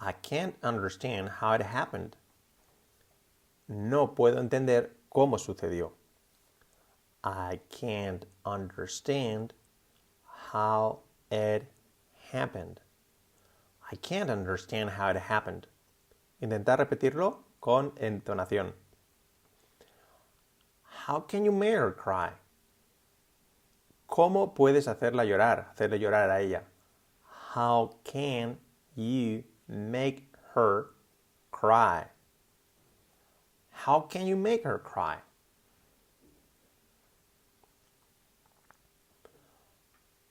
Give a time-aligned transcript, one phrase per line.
[0.00, 2.16] I can't understand how it happened.
[3.68, 5.92] No puedo entender cómo sucedió.
[7.22, 9.52] I can't understand
[10.52, 11.00] how
[11.30, 11.66] it
[12.32, 12.80] happened.
[13.92, 15.66] I can't understand how it happened.
[16.40, 18.72] Intentar repetirlo con entonación.
[21.06, 22.30] How can you make her cry?
[24.08, 25.68] ¿Cómo puedes hacerla llorar?
[25.74, 26.62] Hacerle llorar a ella.
[27.54, 28.58] How can
[28.94, 30.90] you make her
[31.50, 32.06] cry?
[33.70, 35.18] How can you make her cry?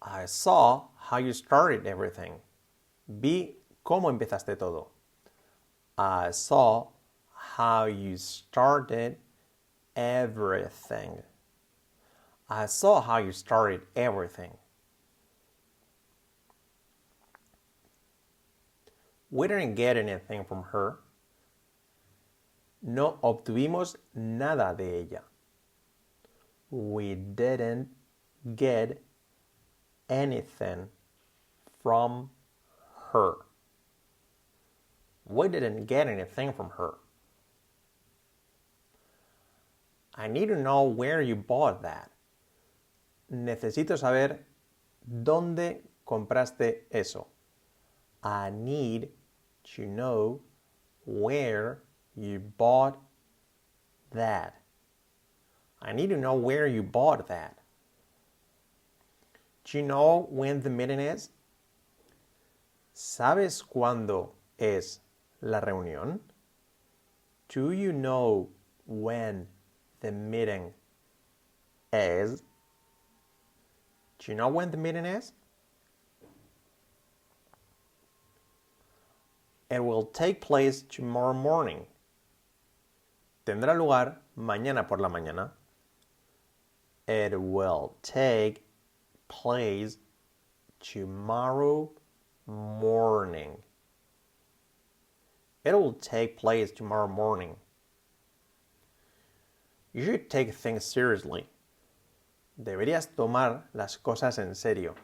[0.02, 2.34] I saw how you started everything.
[3.08, 4.90] Vi cómo empezaste todo.
[5.98, 6.90] I saw
[7.34, 9.18] how you started
[9.96, 11.24] everything.
[12.50, 14.59] I saw how you started everything.
[19.32, 21.00] We didn't get anything from her.
[22.82, 25.24] No obtuvimos nada de ella.
[26.72, 27.90] We didn't
[28.56, 29.02] get
[30.10, 30.88] anything
[31.84, 32.30] from
[33.12, 33.34] her.
[35.26, 36.96] We didn't get anything from her.
[40.16, 42.12] I need to know where you bought that.
[43.32, 44.40] Necesito saber
[45.08, 47.28] dónde compraste eso.
[48.24, 49.10] I need
[49.76, 50.42] to know
[51.06, 51.84] where
[52.16, 52.98] you bought
[54.12, 54.56] that.
[55.82, 57.58] I need to know where you bought that.
[59.64, 61.30] Do you know when the meeting is?
[62.94, 65.00] ¿Sabes cuándo es
[65.42, 66.20] la reunión?
[67.48, 68.50] Do you know
[68.86, 69.48] when
[70.02, 70.74] the meeting
[71.94, 72.44] is?
[74.20, 75.32] Do you know when the meeting is?
[79.70, 81.86] It will take place tomorrow morning.
[83.46, 85.52] Tendrá lugar mañana por la mañana.
[87.08, 88.64] It will take
[89.28, 89.98] place
[90.80, 91.92] tomorrow
[92.48, 93.58] morning.
[95.64, 97.56] It will take place tomorrow morning.
[99.94, 101.48] You should take things seriously.
[102.62, 104.96] Deberías tomar las cosas en serio.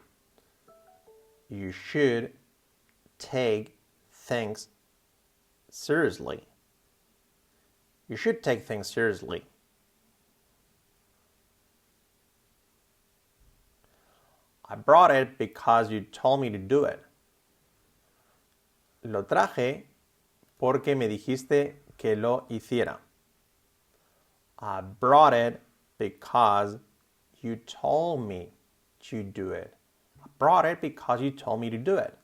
[1.50, 2.34] You should
[3.20, 3.75] take
[4.26, 4.70] things
[5.70, 6.48] seriously.
[8.08, 9.46] You should take things seriously.
[14.68, 17.00] I brought it because you told me to do it.
[19.04, 19.84] Lo traje
[20.58, 22.98] porque me dijiste que lo hiciera.
[24.58, 25.62] I brought it
[26.00, 26.80] because
[27.42, 28.50] you told me
[29.02, 29.76] to do it.
[30.24, 32.18] I brought it because you told me to do it.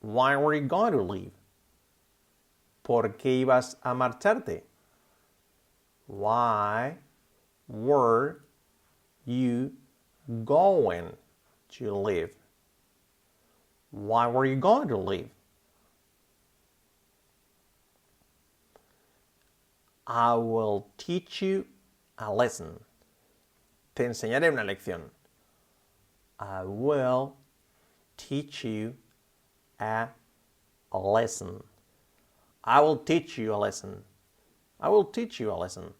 [0.00, 1.32] Why were you going to leave?
[2.82, 4.62] ¿Por qué ibas a marcharte?
[6.06, 6.96] Why
[7.68, 8.40] were
[9.24, 9.72] you
[10.44, 11.16] going
[11.68, 12.34] to leave?
[13.90, 15.30] Why were you going to leave?
[20.06, 21.66] I will teach you
[22.18, 22.80] a lesson.
[23.94, 25.02] Te enseñaré una lección.
[26.38, 27.36] I will
[28.16, 28.96] teach you
[29.80, 31.62] a lesson.
[32.62, 34.02] I will teach you a lesson.
[34.78, 35.94] I will teach you a lesson.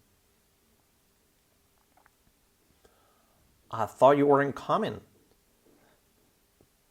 [3.71, 5.01] I thought you weren't coming.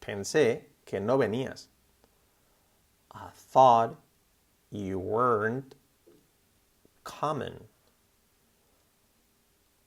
[0.00, 1.66] Pensé que no venías.
[3.12, 3.96] I thought
[4.70, 5.74] you weren't
[7.04, 7.64] coming.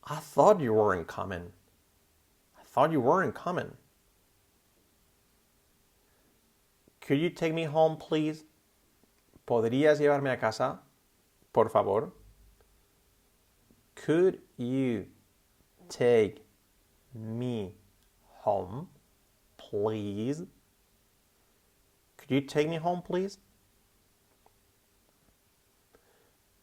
[0.06, 1.52] I thought you weren't coming.
[2.58, 3.72] I thought you weren't coming.
[7.06, 8.46] Could you take me home, please?
[9.46, 10.80] ¿Podrías llevarme a casa?
[11.52, 12.14] Por favor.
[13.96, 15.08] Could you
[15.90, 16.46] take
[17.14, 17.74] me
[18.44, 18.88] home,
[19.58, 20.44] please?
[22.16, 23.38] Could you take me home, please?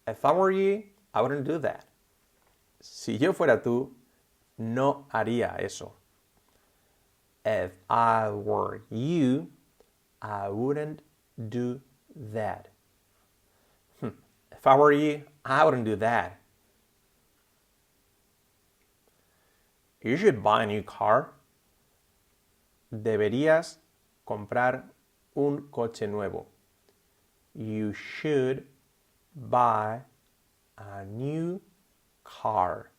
[0.06, 1.84] If I were you, I wouldn't do that.
[2.81, 3.90] Si yo fuera tú,
[4.56, 5.92] no haría eso.
[7.44, 9.48] If I were you,
[10.22, 11.02] I wouldn't
[11.49, 11.81] do
[12.14, 12.69] that.
[14.00, 14.08] Hmm.
[14.52, 16.40] If I were you, I wouldn't do that.
[20.02, 21.32] You should buy a new car.
[22.93, 23.76] Deberías
[24.26, 24.84] comprar
[25.37, 26.46] un coche nuevo.
[27.55, 28.66] You should
[29.34, 30.00] buy
[30.78, 31.61] a new
[32.25, 32.90] car.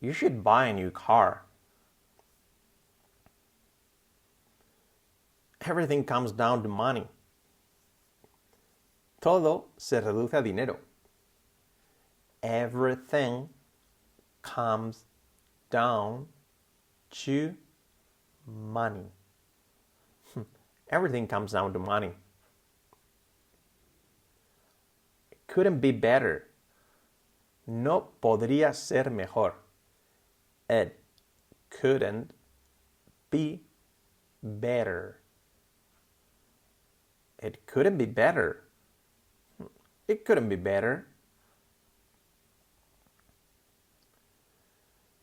[0.00, 1.47] You should buy a new car.
[5.68, 7.06] Everything comes down to money.
[9.20, 10.78] Todo se reduce a dinero.
[12.42, 13.50] Everything
[14.40, 15.04] comes
[15.70, 16.26] down
[17.10, 17.54] to
[18.46, 19.12] money.
[20.32, 20.42] Hmm.
[20.88, 22.12] Everything comes down to money.
[25.30, 26.46] It couldn't be better.
[27.66, 29.52] No podría ser mejor.
[30.70, 30.98] It
[31.68, 32.30] couldn't
[33.30, 33.60] be
[34.42, 35.18] better.
[37.38, 38.64] It couldn't be better.
[40.06, 41.06] It couldn't be better.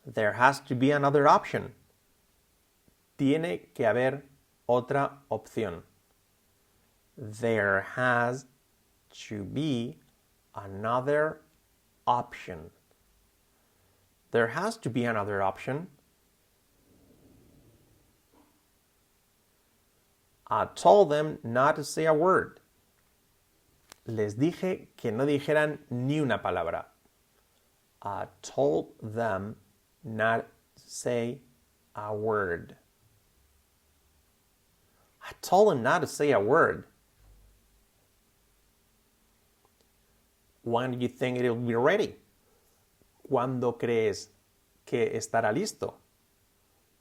[0.06, 1.74] There has to be another option.
[3.18, 4.22] Tiene que haber
[4.70, 5.82] otra opción.
[7.18, 8.46] There has
[9.28, 9.98] to be
[10.54, 11.42] another
[12.06, 12.70] option.
[14.32, 15.88] There has to be another option.
[20.56, 22.62] I told them not to say a word.
[24.08, 26.86] Les dije que no dijeran ni una palabra.
[28.02, 29.58] I told them
[30.02, 30.48] not
[30.78, 31.40] to say
[31.94, 32.78] a word.
[35.22, 36.86] I told them not to say a word.
[40.64, 42.16] When do you think it will be ready?
[43.30, 44.30] ¿Cuándo crees
[44.86, 45.96] que estará listo?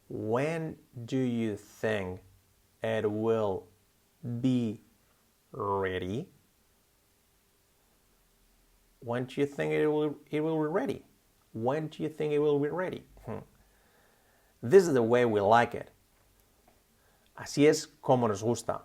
[0.08, 0.74] When
[1.04, 2.20] do you think
[2.84, 3.66] it will
[4.40, 4.80] be
[5.52, 6.28] ready?
[9.00, 11.02] When do you think it will, it will be ready?
[11.52, 13.04] When do you think it will be ready?
[13.24, 13.38] Hmm.
[14.62, 15.90] This is the way we like it.
[17.38, 18.82] Así es como nos gusta.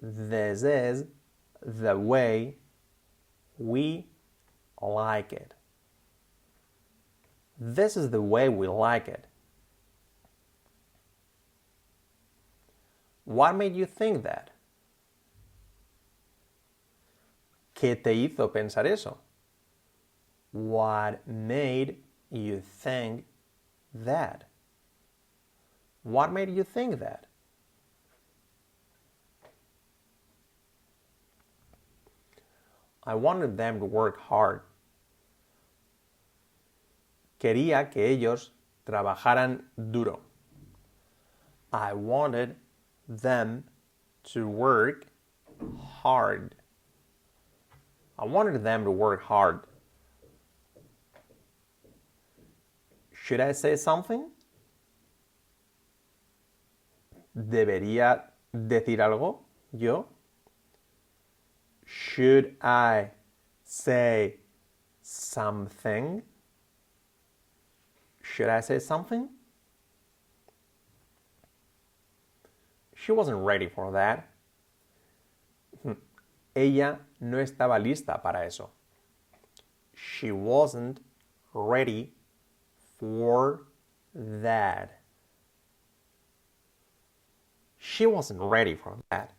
[0.00, 1.04] This is
[1.64, 2.56] the way
[3.58, 4.06] we
[4.80, 5.54] like it.
[7.58, 9.26] This is the way we like it.
[13.24, 14.50] What made you think that?
[17.74, 19.18] ¿Qué te hizo pensar eso?
[20.52, 21.96] What made
[22.30, 23.24] you think
[23.94, 24.44] that?
[26.02, 27.26] What made you think that?
[33.04, 34.62] I wanted them to work hard.
[37.40, 38.50] Quería que ellos
[38.86, 40.20] trabajaran duro.
[41.72, 42.54] I wanted
[43.20, 43.64] them
[44.24, 45.06] to work
[45.78, 46.54] hard.
[48.18, 49.60] I wanted them to work hard.
[53.12, 54.30] Should I say something?
[57.36, 58.24] ¿Debería
[58.54, 59.38] decir algo
[59.72, 60.06] yo?
[61.84, 63.10] Should I
[63.64, 64.40] say
[65.02, 66.22] something?
[68.22, 69.28] Should I say something?
[73.02, 74.28] She wasn't ready for that.
[75.82, 75.94] Hmm.
[76.54, 78.70] Ella no estaba lista para eso.
[79.92, 81.00] She wasn't
[81.52, 82.12] ready
[83.00, 83.66] for
[84.14, 85.00] that.
[87.76, 89.32] She wasn't ready for that.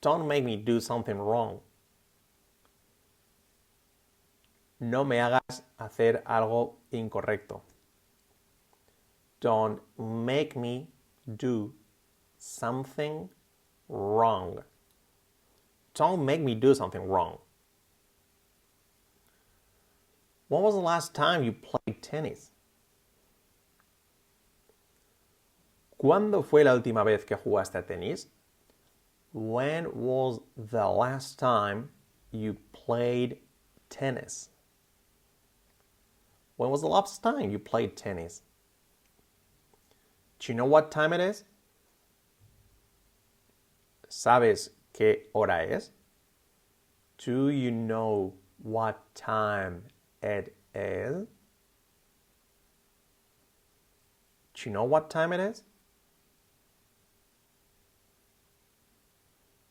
[0.00, 1.58] Don't make me do something wrong.
[4.78, 7.62] No me hagas hacer algo incorrecto.
[9.46, 10.88] Don't make me
[11.36, 11.72] do
[12.36, 13.28] something
[13.88, 14.64] wrong.
[15.94, 17.38] Don't make me do something wrong.
[20.48, 22.50] When was the last time you played tennis?
[26.02, 28.26] ¿Cuándo fue la última vez que jugaste a tenis?
[29.32, 31.90] When was the last time
[32.32, 33.38] you played
[33.90, 34.48] tennis?
[36.56, 38.42] When was the last time you played tennis?
[40.38, 41.44] Do you know what time it is?
[44.08, 45.90] ¿Sabes qué hora es?
[47.18, 49.84] Do you know what time
[50.22, 51.26] it is?
[54.54, 55.62] Do you know what time it is?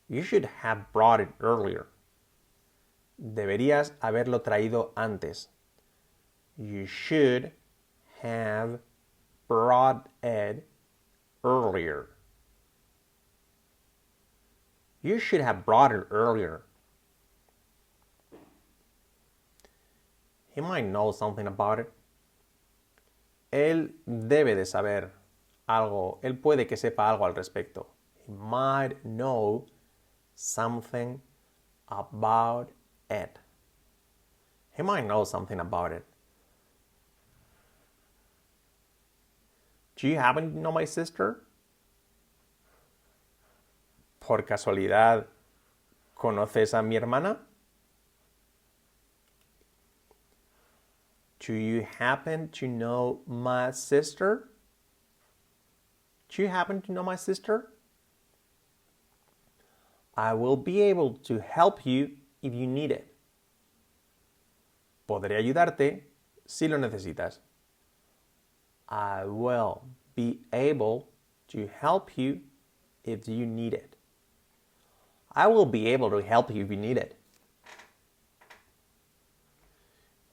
[0.07, 1.87] You should have brought it earlier.
[3.19, 5.47] Deberías haberlo traído antes.
[6.57, 7.51] You should
[8.21, 8.79] have
[9.47, 10.67] brought it
[11.43, 12.09] earlier.
[15.01, 16.63] You should have brought it earlier.
[20.53, 21.91] He might know something about it.
[23.51, 25.11] Él debe de saber
[25.67, 26.19] algo.
[26.23, 27.87] Él puede que sepa algo al respecto.
[28.25, 29.67] He might know
[30.33, 31.21] something
[31.87, 32.71] about
[33.09, 33.37] it.
[34.75, 36.05] He might know something about it.
[40.05, 41.41] Do you happen to know my sister?
[44.19, 45.25] ¿Por casualidad
[46.15, 47.39] conoces a mi hermana?
[51.39, 54.49] Do you happen to know my sister?
[56.29, 57.71] Do you happen to know my sister?
[60.15, 62.11] I will be able to help you
[62.43, 63.11] if you need it.
[65.09, 66.03] Podré ayudarte
[66.45, 67.39] si lo necesitas.
[68.87, 69.83] I will
[70.15, 71.09] be able
[71.49, 72.41] to help you
[73.03, 73.95] if you need it.
[75.31, 77.17] I will be able to help you if you need it.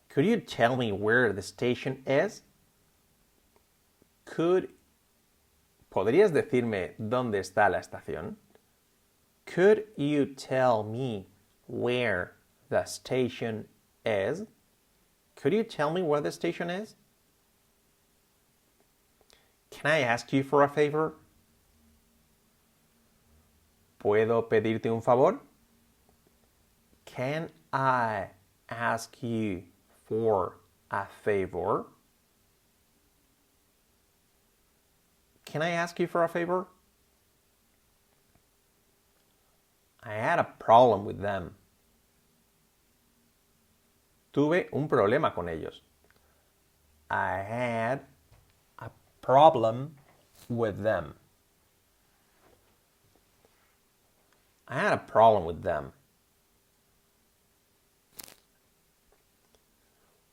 [0.09, 2.43] Could you tell me where the station is?
[4.25, 4.69] Could
[5.93, 8.37] ¿Podrías decirme dónde está la estación?
[9.45, 11.27] Could you tell me
[11.67, 12.33] where
[12.71, 13.69] the station
[14.07, 14.47] is?
[15.37, 16.95] Could you tell me where the station is?
[19.73, 21.15] Can I ask you for a favor?
[23.99, 25.41] ¿Puedo pedirte un favor?
[27.07, 28.29] Can I
[28.69, 29.63] ask you
[30.07, 30.59] for
[30.91, 31.87] a favor?
[35.47, 36.69] Can I ask you for a favor?
[40.03, 41.55] I had a problem with them.
[44.33, 45.81] Tuve un problema con ellos.
[47.11, 48.01] I had
[49.23, 49.95] problem
[50.49, 51.15] with them.
[54.69, 55.93] I had a problem with them.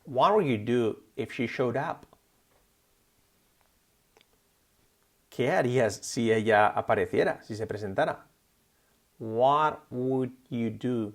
[0.05, 2.05] What would you do if she showed up?
[5.29, 8.17] ¿Qué harías si ella apareciera, si se presentara?
[9.19, 11.13] What would you do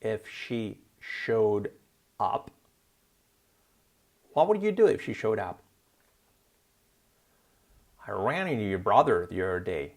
[0.00, 1.72] if she showed
[2.20, 2.50] up?
[4.32, 5.60] What would you do if she showed up?
[8.06, 9.94] I ran into your brother the other day.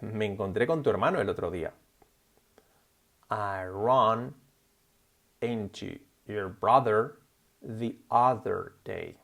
[0.00, 1.72] Me encontré con tu hermano el otro día.
[3.30, 4.34] I ran
[5.40, 7.18] into your brother
[7.62, 9.16] the other day.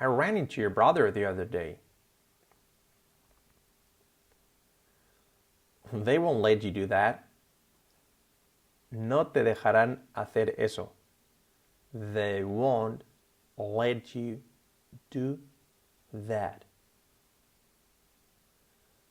[0.00, 1.76] I ran into your brother the other day.
[5.92, 7.24] They won't let you do that.
[8.90, 10.90] No te dejarán hacer eso.
[11.92, 13.02] They won't
[13.56, 14.40] let you
[15.10, 15.38] do
[16.12, 16.64] that.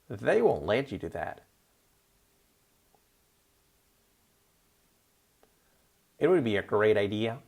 [0.09, 1.41] They won't let you do that.
[6.17, 7.39] It would be a great idea.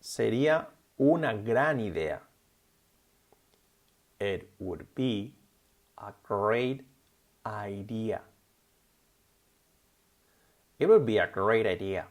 [0.00, 0.66] Sería
[0.98, 2.20] una gran idea.
[4.18, 5.34] It would be
[5.98, 6.82] a great
[7.46, 8.22] idea.
[10.78, 12.06] It would be a great idea.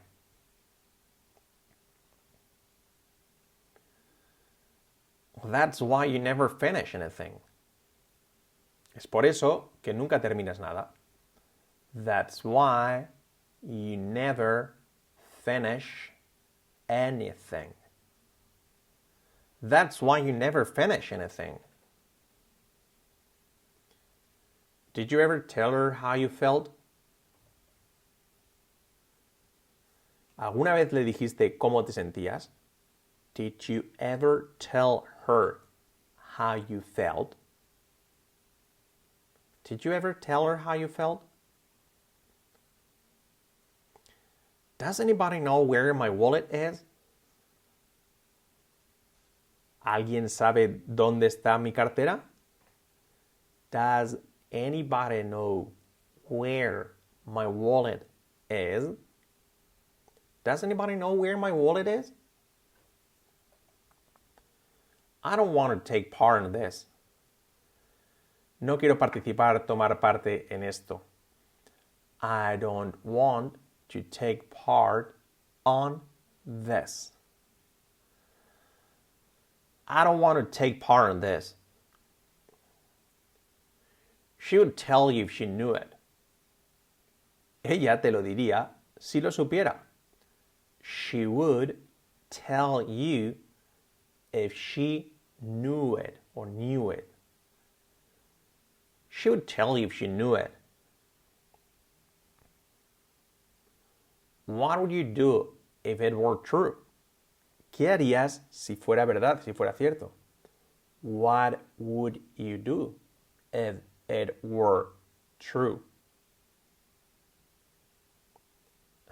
[5.44, 7.34] That's why you never finish anything.
[8.96, 10.88] Es por eso que nunca terminas nada.
[11.94, 13.06] That's why
[13.62, 14.74] you never
[15.42, 16.10] finish
[16.88, 17.74] anything.
[19.60, 21.58] That's why you never finish anything.
[24.92, 26.70] Did you ever tell her how you felt?
[30.38, 32.48] ¿Alguna vez le dijiste cómo te sentías?
[33.34, 35.60] Did you ever tell her
[36.36, 37.34] how you felt?
[39.64, 41.22] Did you ever tell her how you felt?
[44.78, 46.84] Does anybody know where my wallet is?
[49.86, 52.20] ¿Alguien sabe dónde está mi cartera?
[53.70, 54.16] Does
[54.50, 55.72] anybody know
[56.28, 56.92] where
[57.26, 58.08] my wallet
[58.50, 58.88] is?
[60.42, 62.12] Does anybody know where my wallet is?
[65.24, 66.84] I don't want to take part in this.
[68.60, 71.00] No quiero participar, tomar parte en esto.
[72.20, 73.54] I don't want
[73.88, 75.16] to take part
[75.64, 76.02] on
[76.46, 77.12] this.
[79.88, 81.54] I don't want to take part in this.
[84.38, 85.94] She would tell you if she knew it.
[87.64, 89.76] Ella te lo diría si lo supiera.
[90.82, 91.78] She would
[92.28, 93.36] tell you
[94.32, 95.13] if she
[95.44, 97.08] knew it or knew it.
[99.08, 100.52] She would tell you if she knew it.
[104.46, 106.76] What would you do if it were true?
[107.72, 110.10] ¿Qué harías si fuera verdad, si fuera cierto?
[111.02, 112.94] What would you do
[113.52, 113.76] if
[114.08, 114.88] it were
[115.38, 115.82] true?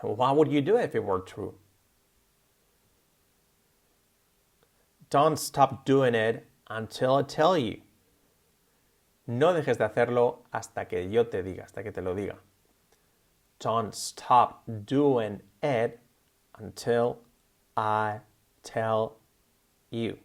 [0.00, 1.54] What would you do if it were true?
[5.12, 7.82] Don't stop doing it until I tell you.
[9.26, 12.36] No dejes de hacerlo hasta que yo te diga, hasta que te lo diga.
[13.58, 16.00] Don't stop doing it
[16.58, 17.18] until
[17.76, 18.20] I
[18.62, 19.18] tell
[19.90, 20.16] you.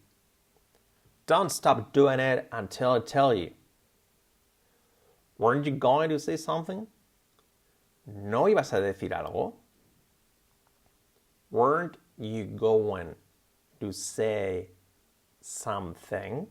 [1.26, 3.52] Don't stop doing it until I tell you.
[5.38, 6.88] Weren't you going to say something?
[8.06, 9.52] ¿No ibas a decir algo?
[11.52, 13.16] Weren't you going
[13.82, 14.70] to say
[15.48, 16.46] something?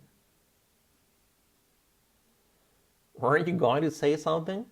[3.18, 4.64] Weren't you going to say something?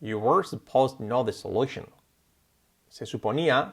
[0.00, 1.86] You were supposed to know the solution.
[2.88, 3.72] Se suponía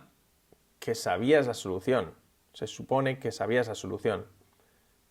[0.79, 2.07] que sabías la solución.
[2.53, 4.23] Se supone que sabías la solución.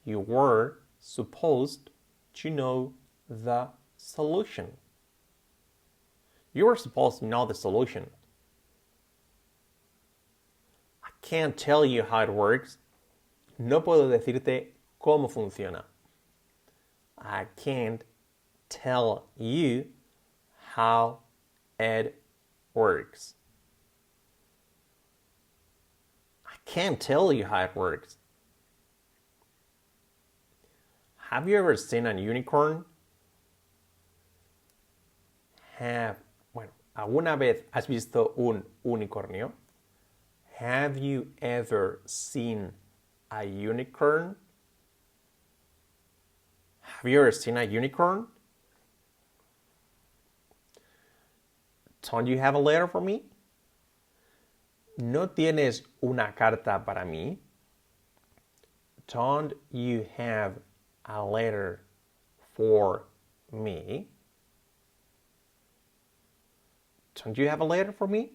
[0.05, 1.91] You were supposed
[2.35, 2.93] to know
[3.29, 4.77] the solution.
[6.53, 8.11] You were supposed to know the solution.
[11.05, 12.77] I can't tell you how it works.
[13.59, 15.85] No puedo decirte cómo funciona.
[17.17, 18.05] I can't
[18.69, 19.87] tell you
[20.75, 21.21] how
[21.81, 22.23] it
[22.75, 23.33] works.
[26.45, 28.19] I can't tell you how it works.
[31.31, 32.85] Have you ever seen a unicorn?
[35.79, 36.19] Have,
[36.53, 39.53] bueno, ¿alguna vez has visto un unicornio?
[40.63, 42.71] Have you ever seen
[43.33, 44.37] a unicorn?
[46.83, 48.29] Have you ever seen a unicorn?
[52.03, 53.25] Don't you have a letter for me?
[54.99, 57.39] ¿No tienes una carta para mí?
[59.09, 60.61] Don't you have
[61.07, 61.81] a letter
[62.55, 63.07] for
[63.51, 64.07] me?
[67.17, 68.31] Don't you have a letter for me?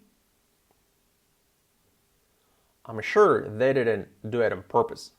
[2.88, 5.12] I'm sure they didn't do it on purpose.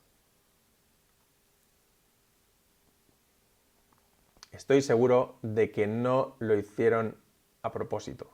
[4.54, 7.14] Estoy seguro de que no lo hicieron
[7.62, 8.28] a propósito.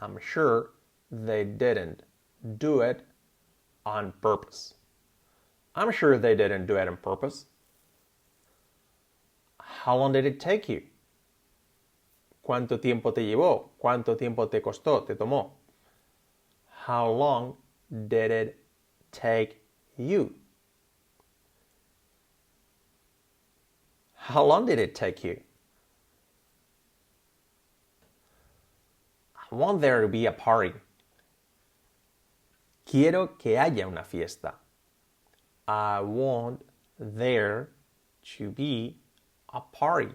[0.00, 0.70] I'm sure
[1.10, 2.04] they didn't
[2.58, 3.02] do it
[3.84, 4.74] on purpose.
[5.74, 7.46] I'm sure they didn't do it on purpose.
[9.60, 10.82] How long did it take you?
[12.42, 13.70] ¿Cuánto tiempo te llevó?
[13.78, 15.04] ¿Cuánto tiempo te costó?
[15.04, 15.50] ¿Te tomó?
[16.86, 17.56] How long
[18.08, 18.67] did it
[19.18, 19.60] take
[19.96, 20.34] you?
[24.14, 25.40] How long did it take you?
[29.34, 30.74] I want there to be a party.
[32.84, 34.54] Quiero que haya una fiesta.
[35.66, 36.64] I want
[36.98, 37.70] there
[38.36, 38.96] to be
[39.52, 40.14] a party.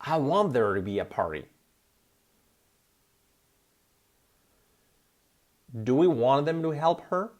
[0.00, 1.44] I want there to be a party.
[5.72, 7.32] Do we want them to help her?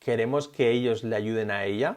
[0.00, 1.96] ¿Queremos que ellos le ayuden a ella?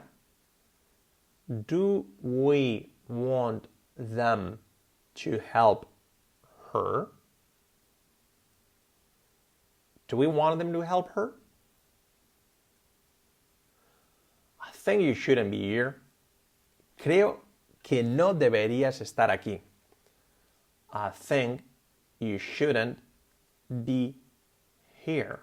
[1.68, 4.60] Do we want them
[5.16, 5.88] to help
[6.72, 7.08] her?
[10.08, 11.34] Do we want them to help her?
[14.62, 16.02] I think you shouldn't be here.
[17.00, 17.38] Creo
[17.84, 19.62] que no deberías estar aquí.
[20.94, 21.64] I think
[22.20, 22.98] you shouldn't
[23.84, 24.16] be
[25.06, 25.42] here.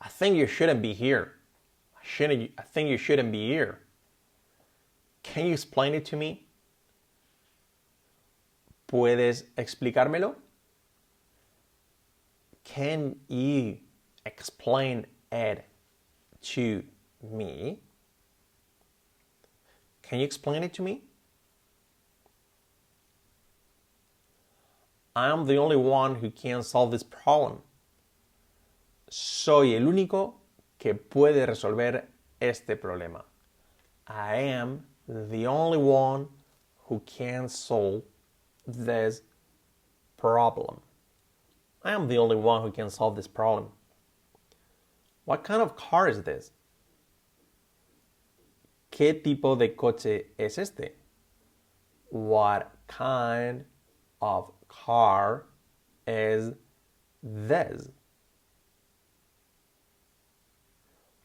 [0.00, 1.34] I think you shouldn't be here.
[1.96, 3.78] I, shouldn't, I think you shouldn't be here.
[5.22, 6.46] Can you explain it to me?
[8.88, 10.34] ¿Puedes explicármelo?
[12.64, 13.78] Can you
[14.26, 15.64] explain it
[16.42, 16.82] to
[17.22, 17.78] me?
[20.02, 21.02] Can you explain it to me?
[25.14, 27.60] I'm the only one who can solve this problem.
[29.10, 30.34] Soy el único
[30.78, 32.04] que puede resolver
[32.40, 33.24] este problema.
[34.06, 36.28] I am the only one
[36.86, 38.02] who can solve
[38.66, 39.20] this
[40.16, 40.80] problem.
[41.84, 43.68] I am the only one who can solve this problem.
[45.24, 46.52] What kind of car is this?
[48.90, 50.92] ¿Qué tipo de coche es este?
[52.10, 53.64] What kind
[54.20, 55.44] of car
[56.06, 56.52] is
[57.22, 57.88] this?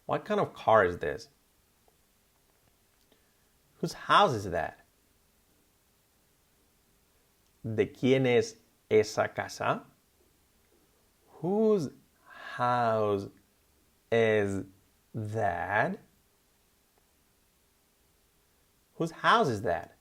[0.05, 1.27] What kind of car is this?
[3.79, 4.79] Whose house is that?
[7.63, 8.55] ¿De quién es
[8.89, 9.83] esa casa?
[11.41, 11.89] Whose
[12.55, 13.27] house
[14.11, 14.63] is
[15.13, 15.99] that?
[18.95, 19.96] Whose house is that?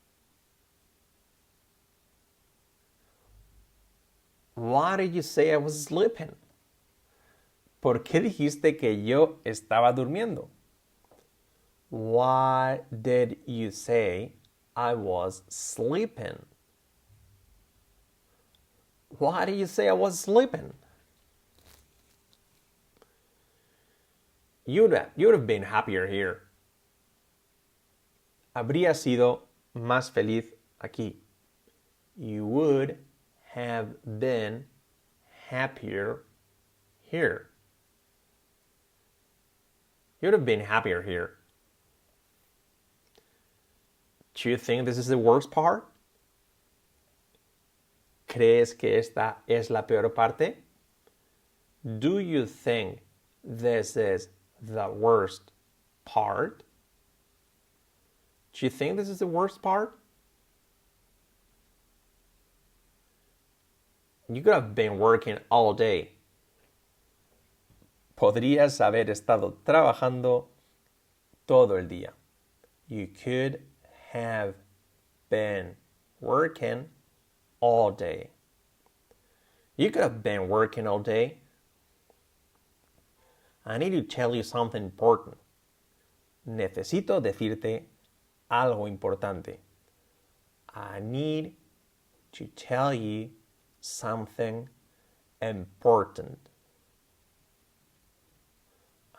[4.56, 6.34] Why did you say I was sleeping?
[7.82, 10.48] ¿Por qué dijiste que yo estaba durmiendo?
[11.90, 14.32] Why did you say
[14.74, 16.46] I was sleeping?
[19.18, 20.72] Why did you say I was sleeping?
[24.64, 26.42] You'd have, you'd have been happier here.
[28.54, 29.42] Habría sido
[29.74, 30.46] más feliz
[30.80, 31.16] aquí.
[32.16, 32.96] You would
[33.56, 33.88] have
[34.18, 34.66] been
[35.48, 36.24] happier
[37.00, 37.48] here.
[40.20, 41.38] You'd have been happier here.
[44.34, 45.88] Do you think this is the worst part?
[48.28, 50.56] ¿Crees que esta es la peor parte?
[51.98, 52.98] Do you think
[53.42, 54.28] this is
[54.60, 55.52] the worst
[56.04, 56.62] part?
[58.52, 59.98] Do you think this is the worst part?
[64.28, 66.12] You could have been working all day.
[68.16, 70.46] Podrías haber estado trabajando
[71.46, 72.12] todo el día.
[72.88, 73.62] You could
[74.12, 74.54] have
[75.28, 75.76] been
[76.20, 76.88] working
[77.60, 78.30] all day.
[79.76, 81.38] You could have been working all day.
[83.64, 85.36] I need to tell you something important.
[86.48, 87.82] Necesito decirte
[88.50, 89.58] algo importante.
[90.74, 91.54] I need
[92.32, 93.30] to tell you
[93.86, 94.68] something
[95.40, 96.38] important.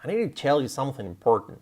[0.03, 1.62] I need to tell you something important.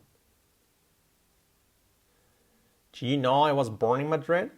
[2.94, 4.52] Do you know I was born in Madrid?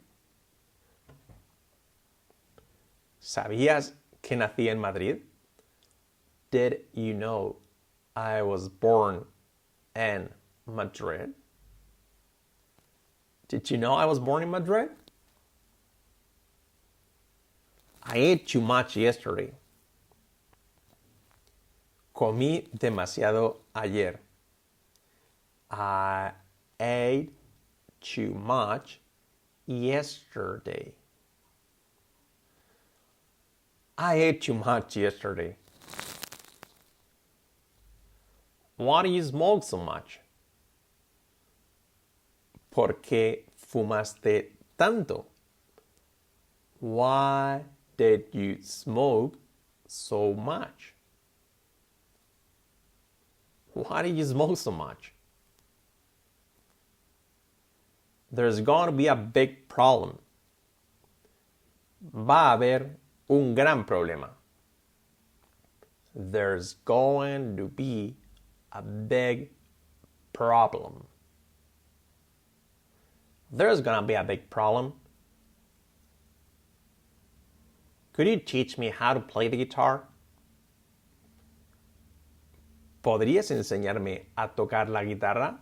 [3.22, 5.22] ¿Sabías que nací en Madrid?
[6.52, 7.58] Did you know
[8.16, 9.26] I was born
[9.96, 10.30] in
[10.66, 11.34] Madrid?
[13.48, 14.90] Did you know I was born in Madrid?
[18.10, 19.52] I ate too much yesterday.
[22.16, 24.20] Comí demasiado ayer.
[25.70, 26.32] I
[26.80, 27.34] ate
[28.00, 29.02] too much
[29.66, 30.94] yesterday.
[33.98, 35.58] I ate too much yesterday.
[38.78, 40.20] Why do you smoke so much?
[42.72, 45.26] ¿Por qué fumaste tanto?
[46.80, 47.64] Why
[47.98, 49.38] did you smoke
[49.88, 50.94] so much?
[53.74, 55.14] Why did you smoke so much?
[58.32, 60.20] There's going to be a big problem.
[62.14, 62.90] Va a haber
[63.30, 64.30] un gran problema.
[66.16, 68.16] There's going to be
[68.72, 69.50] a big
[70.34, 71.06] problem.
[73.52, 74.94] There's gonna be a big problem.
[78.18, 80.06] Could you teach me how to play the guitar?
[83.04, 85.60] ¿Podrías enseñarme a tocar la guitarra?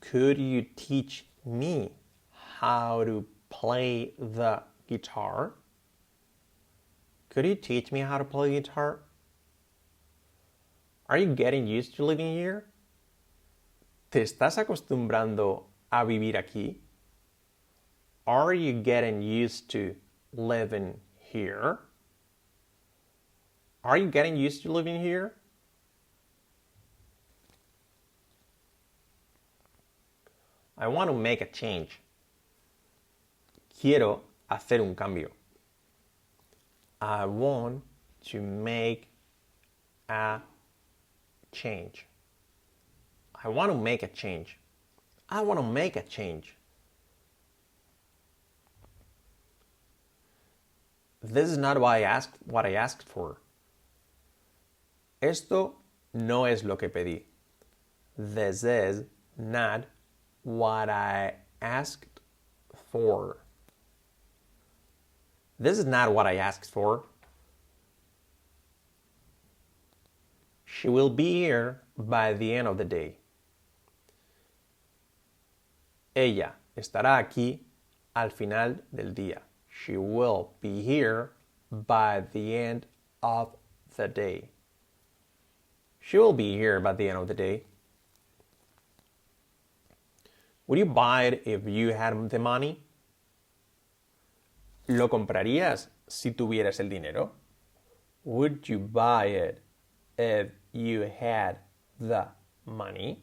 [0.00, 1.92] Could you teach me
[2.58, 5.54] how to play the guitar?
[7.28, 9.04] Could you teach me how to play guitar?
[11.08, 12.64] Are you getting used to living here?
[14.10, 16.78] ¿Te estás acostumbrando a vivir aquí?
[18.26, 19.94] Are you getting used to
[20.34, 21.78] living here?
[23.84, 25.34] Are you getting used to living here?
[30.78, 32.00] I want to make a change.
[33.80, 35.30] Quiero hacer un cambio.
[37.00, 37.82] I want
[38.26, 39.08] to make
[40.08, 40.40] a
[41.50, 42.06] change.
[43.44, 44.58] I want to make a change.
[45.28, 46.56] I want to make a change.
[51.22, 53.40] This is not what I asked, what I asked for.
[55.20, 55.76] Esto
[56.12, 57.22] no es lo que pedí.
[58.18, 59.04] This is
[59.38, 59.84] not
[60.42, 62.20] what I asked
[62.90, 63.38] for.
[65.60, 67.04] This is not what I asked for.
[70.64, 73.18] She will be here by the end of the day.
[76.16, 77.60] Ella estará aquí
[78.16, 79.40] al final del día.
[79.72, 81.32] She will be here
[81.70, 82.86] by the end
[83.22, 83.56] of
[83.96, 84.50] the day.
[85.98, 87.64] She will be here by the end of the day.
[90.66, 92.80] Would you buy it if you had the money?
[94.88, 97.32] ¿Lo comprarías si tuvieras el dinero?
[98.24, 99.62] Would you buy it
[100.18, 101.58] if you had
[101.98, 102.28] the
[102.66, 103.22] money?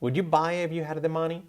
[0.00, 1.42] Would you buy it if you had the money?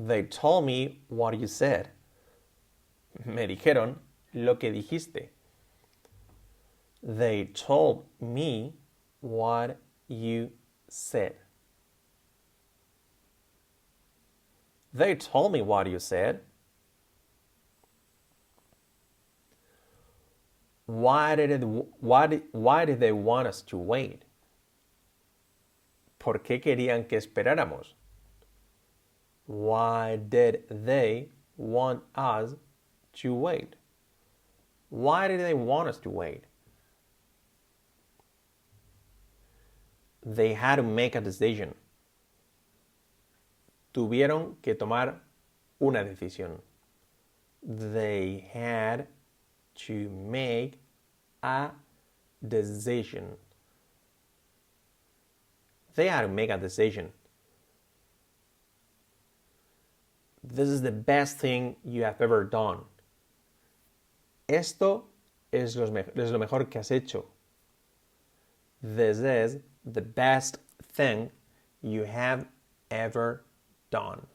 [0.00, 1.90] They told me what you said.
[3.24, 3.96] Me dijeron
[4.32, 5.30] lo que dijiste.
[7.02, 8.74] They told me
[9.20, 10.52] what you
[10.88, 11.34] said.
[14.94, 16.42] They told me what you said.
[20.86, 24.22] Why did, it, why, did, why did they want us to wait?
[26.20, 27.94] ¿Por qué querían que esperáramos?
[29.48, 32.54] Why did they want us
[33.14, 33.76] to wait?
[34.90, 36.44] Why did they want us to wait?
[40.24, 41.74] They had to make a decision.
[43.94, 45.14] Tuvieron que tomar
[45.80, 46.60] una decisión.
[47.62, 49.06] They had
[49.86, 50.78] to make
[51.42, 51.70] a
[52.46, 53.38] decision.
[55.94, 57.12] They had to make a decision.
[60.50, 62.80] This is the best thing you have ever done.
[64.48, 65.04] Esto
[65.52, 67.26] es lo, es lo mejor que has hecho.
[68.82, 70.58] This is the best
[70.92, 71.30] thing
[71.82, 72.46] you have
[72.90, 73.44] ever
[73.90, 74.26] done.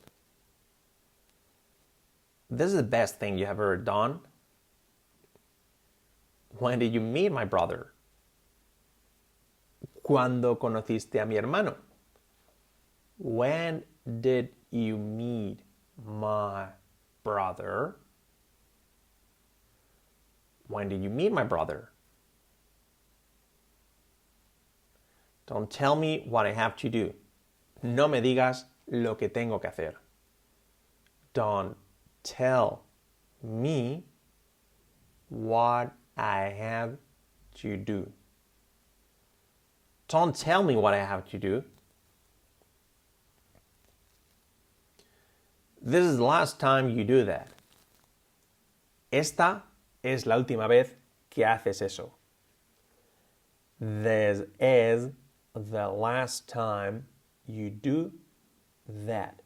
[2.50, 4.20] This is the best thing you have ever done.
[6.60, 7.94] When did you meet my brother?
[10.04, 11.76] ¿Cuándo conociste a mi hermano?
[13.18, 13.84] When
[14.22, 15.62] did you meet
[16.06, 16.68] my
[17.24, 17.96] brother?
[20.68, 21.90] When did you meet my brother?
[25.46, 27.14] Don't tell me what I have to do.
[27.82, 29.94] No me digas lo que tengo que hacer.
[31.34, 31.76] Don't
[32.24, 32.84] tell
[33.42, 34.04] me
[35.30, 36.98] what I have
[37.56, 38.12] to do.
[40.08, 41.64] Don't tell me what I have to do.
[45.86, 47.50] This is the last time you do that.
[49.12, 49.64] Esta
[50.02, 50.96] es la última vez
[51.30, 52.14] que haces eso.
[53.82, 55.10] This is
[55.54, 57.06] the last time
[57.46, 58.14] you do
[58.88, 59.42] that.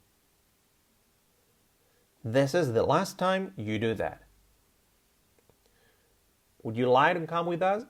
[2.24, 4.22] This is the last time you do that.
[6.62, 7.84] Would you like to come with us?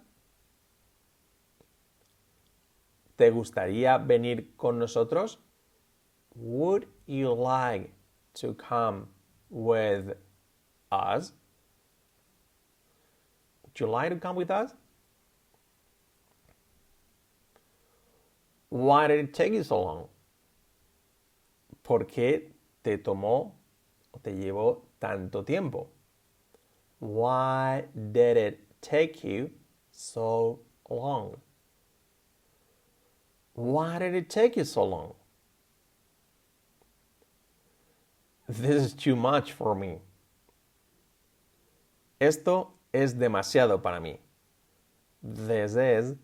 [3.18, 5.36] ¿Te gustaría venir con nosotros?
[6.34, 7.92] Would you like
[8.40, 9.08] to come
[9.50, 10.14] with
[10.92, 11.32] us?
[13.64, 14.74] Would you like to come with us?
[18.70, 20.08] Why did it take you so long?
[21.84, 22.52] ¿Por qué
[22.84, 23.52] te tomó
[24.14, 25.88] o te llevó tanto tiempo?
[27.00, 29.52] Why did it take you
[29.92, 31.38] so long?
[33.54, 35.14] Why did it take you so long?
[38.48, 40.00] This is too much for me.
[42.20, 44.18] Esto es demasiado para mí.
[45.22, 46.16] This is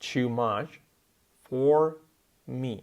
[0.00, 0.80] too much
[1.44, 1.98] for
[2.46, 2.82] me.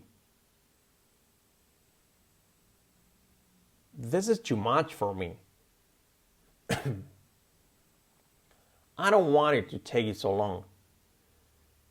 [3.97, 5.35] This is too much for me.
[8.99, 10.63] I don't want it to take you so long.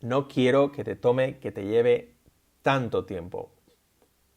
[0.01, 2.05] No quiero que te tome, que te lleve
[2.63, 3.49] tanto tiempo.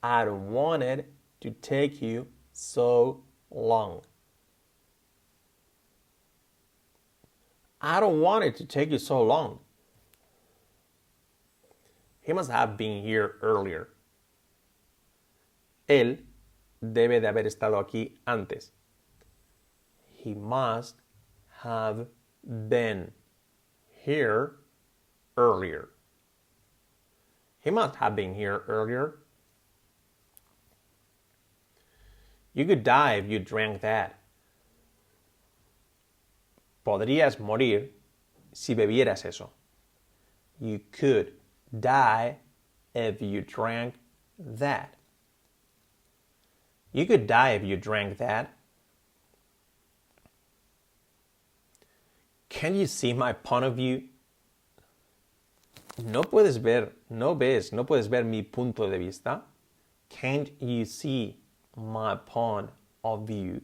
[0.02, 2.26] I don't want it to take you
[2.60, 4.02] so long.
[7.80, 9.60] I don't want it to take you so long.
[12.20, 13.88] He must have been here earlier.
[15.88, 16.18] Él
[16.82, 18.70] debe de haber estado aquí antes.
[20.12, 20.96] He must
[21.62, 22.08] have
[22.44, 23.12] been
[23.88, 24.56] here
[25.36, 25.88] earlier.
[27.58, 29.19] He must have been here earlier.
[32.52, 34.18] You could die if you drank that.
[36.84, 37.88] Podrías morir
[38.52, 39.50] si bebieras eso.
[40.60, 41.32] You could
[41.78, 42.38] die
[42.94, 43.94] if you drank
[44.38, 44.94] that.
[46.92, 48.52] You could die if you drank that.
[52.48, 54.02] Can you see my point of view?
[56.04, 59.42] No puedes ver, no ves, no puedes ver mi punto de vista.
[60.08, 61.39] Can't you see
[61.80, 62.70] my point
[63.02, 63.62] of view?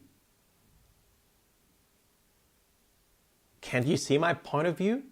[3.61, 5.03] Can't you see my point of view?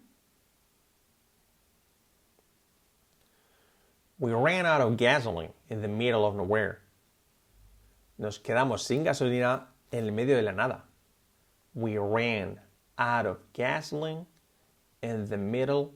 [4.18, 6.80] We ran out of gasoline in the middle of nowhere.
[8.18, 10.82] Nos quedamos sin gasolina en el medio de la nada.
[11.74, 12.58] We ran
[12.96, 14.24] out of gasoline
[15.02, 15.92] in the middle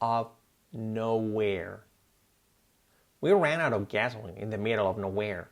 [0.00, 0.30] of
[0.72, 1.84] nowhere.
[3.20, 5.48] We ran out of gasoline in the middle of nowhere.